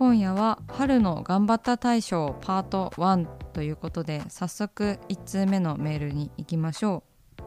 [0.00, 7.04] 今夜は春の頑張った大賞パート1ということで早速1通目のメールに行きましょ
[7.38, 7.42] う。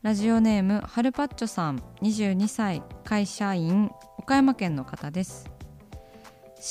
[0.00, 5.50] ラジオネームはるパッチョさん22歳会社員岡山県の方です。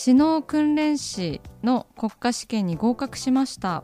[0.07, 3.83] 視能訓練士の国家試験に合格しました。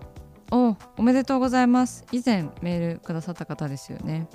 [0.49, 2.07] おおめでとうございます。
[2.11, 4.27] 以前メールくださった方ですよね。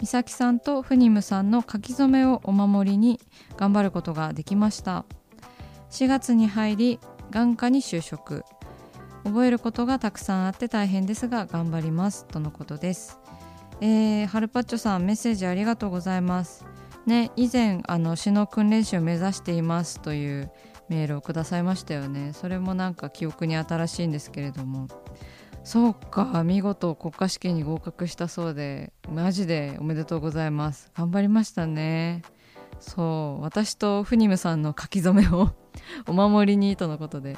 [0.00, 3.20] 美咲さんとフニムさんの書き初めをお守りに
[3.56, 5.04] 頑張ることができました。
[5.90, 8.44] 4月に入り眼科に就職。
[9.24, 13.18] 覚えることがたくさんあって大変ですが頑張りますとのことです。
[13.80, 16.64] えー、ハルパッチョさんメッセージありがとうございます。
[17.06, 20.50] ね以前あの詩の訓練士を目指していますという
[20.88, 22.32] メールをくださいましたよね。
[22.34, 24.88] それもなんか記憶に新しいんですけれども。
[25.62, 28.92] そうか見事国家試験に合格したそうで。
[29.10, 30.90] マジでおめでとうございます。
[30.96, 32.22] 頑張りましたね。
[32.78, 35.50] そう私とフニムさんの書き初めを
[36.06, 37.36] お守りにとのことで。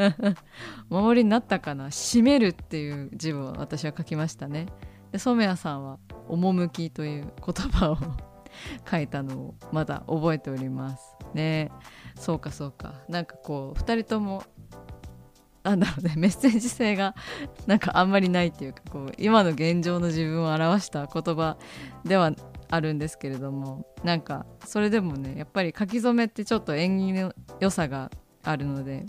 [0.90, 1.86] お守りになったかな？
[1.86, 4.66] 締めるっていう字を私は書きましたね。
[5.12, 5.98] で染谷さんは
[6.28, 7.98] 「趣」という言葉を
[8.90, 11.16] 書いたのをまだ覚えております。
[11.34, 11.70] ね。
[12.16, 12.94] そうかそうか。
[13.08, 14.44] なんかこう2人とも
[15.62, 16.14] なんだろうね。
[16.16, 17.14] メッセージ性が
[17.66, 21.56] なんかあんまりないっていうかこう今の現状の自分を表した言葉
[22.04, 22.32] では
[22.70, 28.10] あるんですけれどもなんかそれでもねやっぱり書き初めってちょっと縁起の良さが
[28.42, 29.06] あるので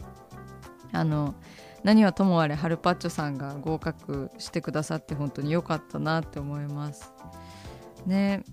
[0.91, 1.35] あの
[1.83, 7.13] 何はともあれハルパッチョさんが合格してくださって本当に良かったなって思います。
[8.07, 8.43] ね。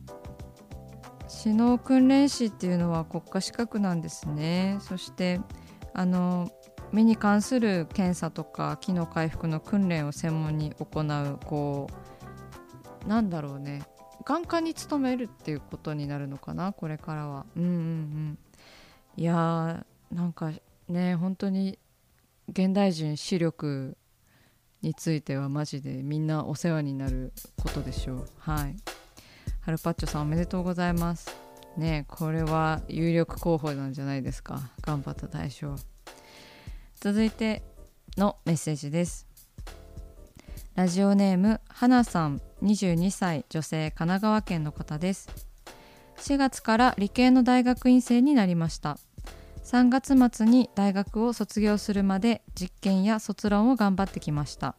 [1.45, 4.77] 指導訓練士っていうのは国家資格なんですね。
[4.81, 5.41] そして
[5.95, 6.51] あの
[6.93, 11.87] 目に関する検査とか機能回復の訓練を専門に行うこ
[13.07, 13.83] うなんだろうね。
[14.23, 17.47] 眼科に勤めるっていうことになるのかなこれからは。
[17.57, 18.39] うんうんうん。
[19.17, 20.53] いやーなんか
[20.89, 21.79] ね本当に
[22.49, 23.97] 現代人視力
[24.83, 27.33] についてはマジでみんなお世話になる
[27.63, 28.29] ことでしょう。
[28.39, 28.77] はい。
[29.61, 31.31] ハルパッチョさんおめでとうございます。
[31.77, 34.61] ねこれは有力候補なんじゃないですか。
[34.83, 35.77] 頑張った大賞
[36.97, 37.63] 続いて
[38.17, 39.32] のメッセージです。
[40.83, 42.43] ラジオネームはなさん。
[42.61, 45.29] 22歳女性神奈川県の方です。
[46.17, 48.99] 4月から理系の大学院生になりました。
[49.63, 54.75] 3月末に大学を卒業するまで実験や卒論を頑張ってきました。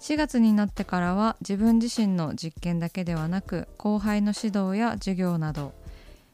[0.00, 5.74] 4月になってからは自分自身の実験だけではなく後輩の指導や授業など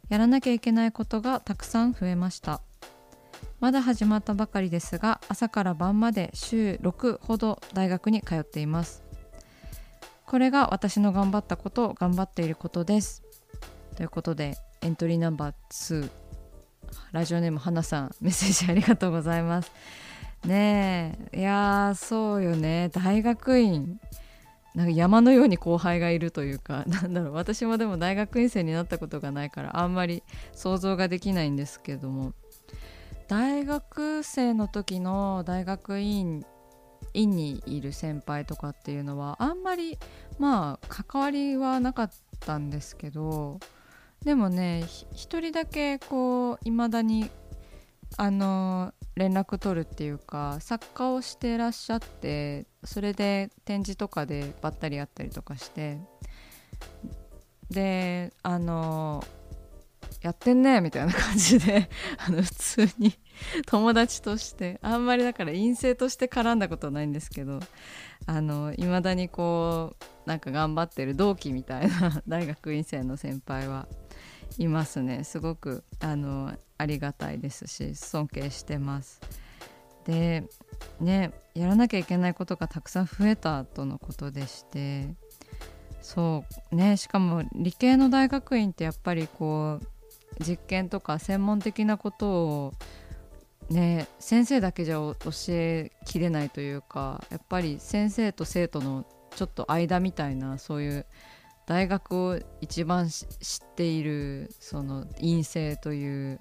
[0.09, 2.61] やらなきゃいけないことがたくさん増えました。
[3.61, 9.03] まだ始まったばかりですが朝から晩まで週6ほど大学に通っています。
[10.27, 13.25] これが私の頑張ったこと頑張っていることです。
[13.97, 16.09] ということでエントリーナンバー2
[17.11, 19.73] ラジオネームはなさんメッセージありがとうございます。
[20.45, 22.91] ねえいやそうよね。
[22.93, 23.99] 大学院。
[24.77, 27.33] なんか山のように後輩がいるというか なんだろう。
[27.33, 30.23] 私もでも大学院生になったことがないからあんまり
[30.53, 32.35] 想像ができないんですけども。
[33.29, 36.45] 大学生の時の大学院
[37.15, 39.99] 院にいる先輩とかっていうのはあんまり
[40.39, 42.11] まあ関わりはなかっ
[42.41, 43.61] たんですけど
[44.25, 47.31] でもね一人だけこういまだに
[48.17, 55.99] あの連絡取るっていうか作家をしてらっしゃってそれで展示とかでばったり会ったりとかして
[57.71, 59.23] であの
[60.21, 61.89] やってんねみたいな感じで
[62.19, 63.15] あの普通に
[63.67, 67.61] 友達としてあんまりだから陰性として絡んだことはないんですけど
[68.27, 73.87] あの未だにこうなんか頑張ってる同期みたいな 大学院生の先輩は
[74.59, 75.25] いますね。
[75.25, 79.21] すごくあのありがたいですし尊敬してます。
[80.05, 80.49] で
[81.01, 85.15] ねやらなきゃいけないことがたくさん増えたとのことでして
[86.01, 89.87] そうねしかも理系の大学院ってやっぱりこう
[90.41, 92.73] 実験とか専門的なことを
[93.71, 95.15] ね先生だけじゃ教
[95.49, 99.05] えきれないというかやっぱり先生と生徒の
[99.35, 101.07] ちょっと間みたいなそういう
[101.67, 106.41] 大学を一番知っているその院生という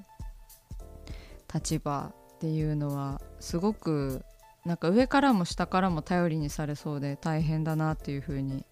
[1.53, 4.23] 立場っていうのはすごく
[4.65, 8.65] なんか上からも下からも頼りにされそうで大変だなっていうふうに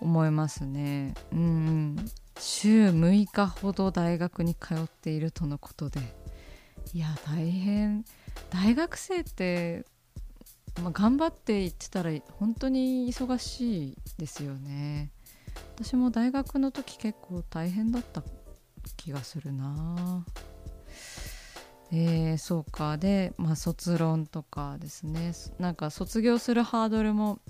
[0.00, 1.14] 思いますね。
[1.32, 1.96] うん、
[2.38, 6.00] 週6日ほど大学に通っているとのことで
[6.92, 8.04] いや大変。
[8.50, 9.84] 大学生って、
[10.80, 15.10] まあ、頑張って行ってたら本当に忙しいですよね。
[15.76, 18.22] 私も大学の時結構大変だった
[18.96, 20.24] 気がするな。
[21.90, 22.96] えー、そうか。
[22.96, 25.32] で、まあ、卒論とかですね。
[25.58, 27.40] なんか卒業するハードルも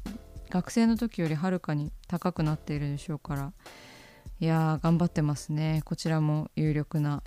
[0.49, 3.53] 学生の時よりはるかに高くなっているでしょうから
[4.41, 5.83] いや頑張ってますね。
[5.85, 7.23] こちらも有力な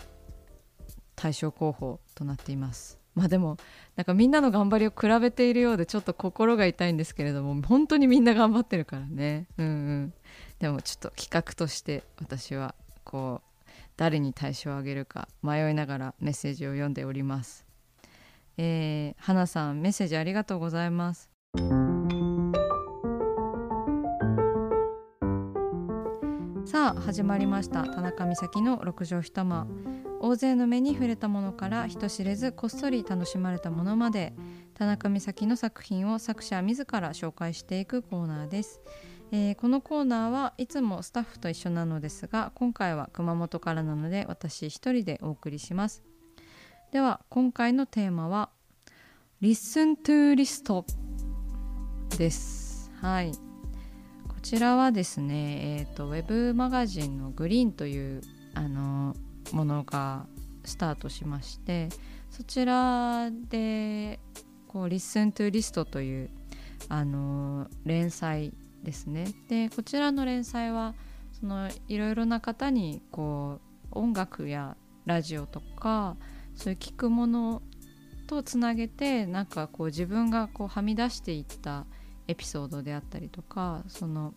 [1.16, 3.00] 対象候補となっています。
[3.16, 3.58] まあでも
[3.96, 9.48] なんかみんなの頑張りを比べているようでちょっと心が痛いんですけれども本当にみんな頑張ってるからね。
[9.58, 10.14] うんうん。
[10.60, 17.66] でもちょっと企画として私はこう誰に対象をあげるか迷いながらメッセージを読んでおります。
[18.58, 21.30] えー、花さんメッセージありがとうございます。
[26.78, 27.88] さあ始まりました。
[27.88, 29.68] 田中美咲の六畳一間。
[30.22, 34.36] 大勢の目に触れたものから人知れずこっそり楽しまれたものまで。
[34.76, 38.80] 田中美咲の作品を作者自ら紹介していくコーナーです、
[39.32, 46.04] えー、このコーナーはいつもスタッフと一緒なのですが今回は熊本からなので私一人でお送りします。
[46.92, 48.52] では今回のテーマは
[49.42, 50.86] Listen to List
[52.20, 52.92] です。
[53.02, 53.47] はい。
[54.48, 58.22] ちらはですね、えーと、ウェブマガジンのグリーンという
[58.54, 59.14] あの
[59.52, 60.26] ものが
[60.64, 61.90] スタートしまして
[62.30, 64.22] そちらで
[64.70, 66.30] こう Listen to List という
[66.88, 68.54] あの連載
[68.84, 69.34] ですね。
[69.50, 70.96] でこちらの連載は
[71.38, 73.60] そのいろいろな方にこ
[73.92, 76.16] う音楽やラジオとか
[76.56, 77.62] そういう聞くもの
[78.28, 81.86] とつなげてなんかこう自分がこうはみ出していった
[82.28, 84.34] エピソードであったりとかその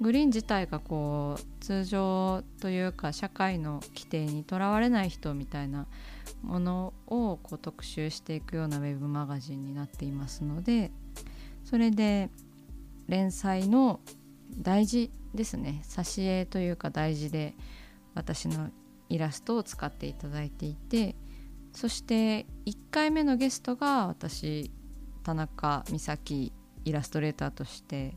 [0.00, 5.86] グリーン自体がこう通常というか社会の規定にとらわれない人みたいな
[6.42, 10.90] ものをこう特集していくようなウェブマガジンになっていますので
[11.64, 12.28] それで
[13.06, 14.00] 連載の
[14.58, 15.82] 大事ですね。
[15.84, 17.54] 挿絵というか大事で
[18.14, 18.70] 私の
[19.08, 21.16] イラストを使っていただいていて
[21.72, 24.70] そして1回目のゲストが私
[25.24, 26.52] 田中美咲
[26.84, 28.16] イラストレーターとして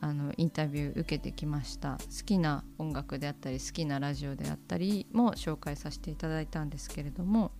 [0.00, 1.98] あのインタビュー受けてきました。
[1.98, 7.50] 好きな音楽であったり好きなラジオであったりも紹介させていただいたんですけれども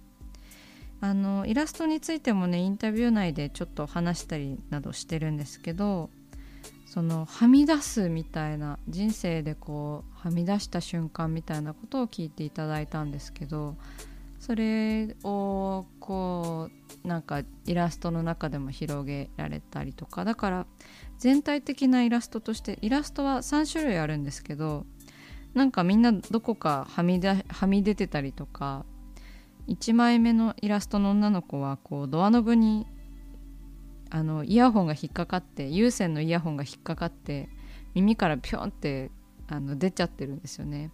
[1.00, 6.10] あのイラストについてもねインタビュー内でちょっと話したりなどしてるんですけど
[6.86, 13.76] そのはみ出すみたいな人生でこうはみ出した瞬間みたいなことを聞いていただいたんですけど
[14.40, 16.77] それをこう
[17.08, 20.66] なんかイラストの中でも広げられたりとかだから
[21.18, 24.84] 全体的なイラストとしてイラストは3種類あるんですけど
[25.54, 28.84] なんかみんなどこかはみ出 はみ出てたりとか
[29.66, 32.86] 1枚目のイラストの女の子はこうドアノブに
[34.10, 37.48] あのイヤホンが引っかかって有線のイヤホンが引っかかって
[37.94, 39.10] 耳からピョンって
[39.48, 40.90] あの出ちゃってるんですよね。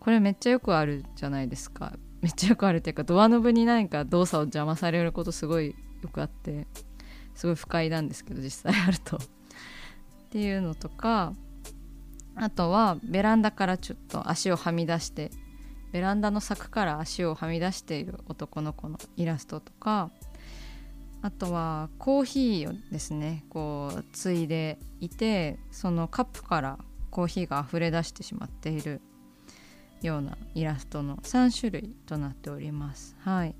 [0.00, 1.96] これめっちゃよくあるじゃないですか
[2.26, 6.66] めっちゃよくあるっていうかドアノブに何か動作を邪魔されることすごいよくあって
[7.36, 9.18] すごい不快なんですけど実際あると。
[10.26, 11.34] っていうのとか
[12.34, 15.30] あとはベランダからちょっと足をはみ出して
[15.92, 20.10] ベランダの柵から足をはみ出している男の子のイラストとか
[21.22, 26.78] あとはコーヒーをですねこうついでいてそのカップから
[27.12, 29.00] コーヒーが溢れ出してしまっている
[30.02, 33.16] ようなイラストの3種類となっております。
[33.20, 33.54] はい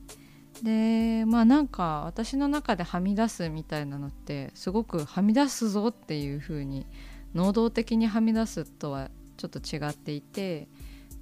[0.62, 6.86] でまあなんか私の中ではみ出すみたいなのってすごくはみ出すぞっていう風に
[7.34, 10.68] 能動的にはみ出すとはちょっと違っていて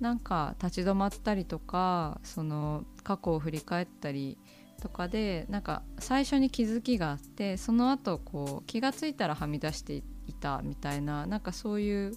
[0.01, 4.39] なんか立ち止まったりとかその過去を振り返ったり
[4.81, 10.03] とかでなんか最初に気づきがあってその後こう気が付いたらはみ出してい
[10.39, 12.17] たみたいななんかそういう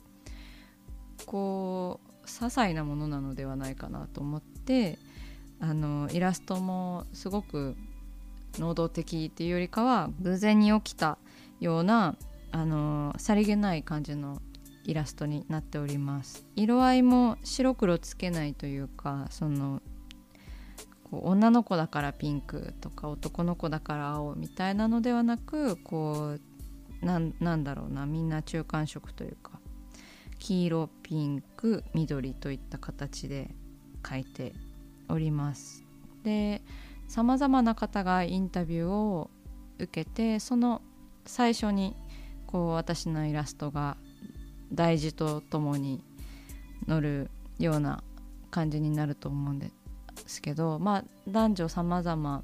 [1.25, 4.99] こう些細なものなのではないかなと思って
[5.59, 7.75] あのイラストもすごく
[8.59, 11.17] 能動的っていうよりかは偶然に起きた
[11.59, 12.15] ような
[12.51, 14.41] あのさりげない感じの
[14.83, 16.45] イラストになっております。
[16.55, 19.81] 色合いも白黒つけないというかその
[21.11, 26.37] こう女の子だからピンクとか男の子だから青みたいなのではなくこ
[27.01, 29.56] うなんだろうなみんな中間色というか
[30.39, 33.55] 黄色ピンク緑といった形で
[34.03, 34.53] 描いて
[35.09, 35.83] おります。
[36.23, 36.61] で
[37.07, 39.29] さまざまな方がインタビューを
[39.79, 40.81] 受けてその
[41.25, 41.95] 最初に
[42.47, 43.97] こう私のイラストが
[44.73, 46.03] 大事とともに
[46.87, 48.03] 載るような
[48.51, 49.71] 感じになると思うんで
[50.25, 52.43] すけどまあ男女さまざま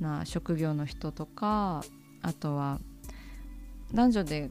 [0.00, 1.82] な職業の人とか
[2.22, 2.80] あとは
[3.92, 4.50] 男女で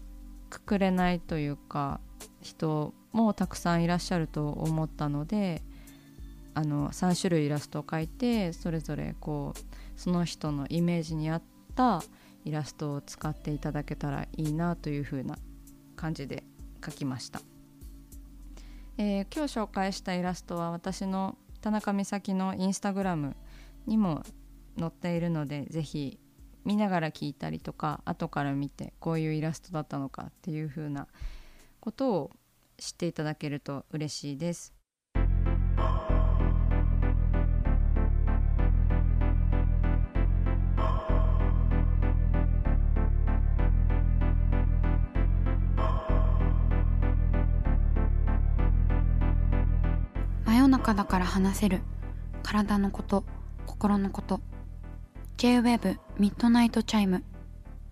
[0.49, 1.99] くくれないというか
[2.41, 5.61] 人もたくさんいらっしゃると思ったので
[6.53, 9.59] あの3種類イラストを描いてそれぞれこう
[9.99, 11.43] その人のイメージに合っ
[11.75, 12.03] た
[12.43, 15.37] イラストを使っていただけたらいいなというふうな
[15.95, 16.43] 感じで
[16.81, 17.41] 描きました、
[18.97, 23.35] えー、今日紹介したイラストは私の田中美咲のインスタグラム
[23.85, 24.23] にも
[24.79, 26.19] 載っているので是非
[26.65, 31.07] 見ながら聞いたりとか後から見てこういうイラストだったのかっていう風な
[31.81, 32.31] ことを
[32.77, 34.73] 知っていただけると嬉しいです。
[50.45, 51.81] 真夜中だから話せる
[52.43, 53.23] 体のこと
[53.65, 54.39] 心のこと
[55.37, 57.23] J-WAVE ミッドナイトチャイム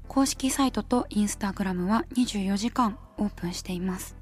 [0.07, 4.15] 公式サイトとインスタグラムは24時間オープンしています。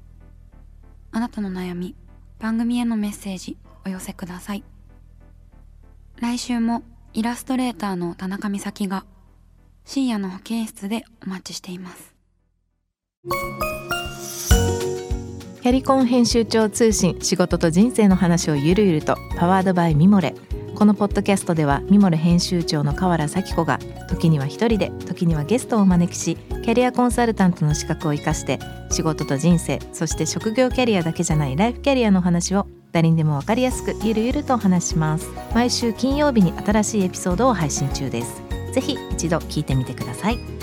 [1.10, 1.94] あなたの悩み
[2.38, 4.64] 番組へのメッセージお寄せください。
[6.20, 6.82] 来週も
[7.14, 9.04] イラストレーターの田中美咲が
[9.84, 12.14] 深夜の保健室でお待ちしています。
[15.62, 20.34] キャリコン編集長通信仕事と人生の話をゆるゆるとパワードバイミモレ。
[20.74, 23.78] このポッドキャストではミモレ編集長の河原咲子が
[24.08, 28.58] 時には一人で時にはゲストをお招きしキャリアコンサルタントの資格を生かして
[28.90, 35.28] 仕事と人生そして職業キャリアだけじゃないライフキャリアの話を誰にでも分かりやすくゆるゆるとお話します。
[35.54, 38.42] 毎週金曜日に新しいエピソードを配信中です。
[38.72, 40.57] ぜひ一度聞いてみてください。